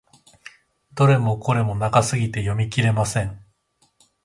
[0.95, 3.39] どれもこれも長すぎて読み切れません。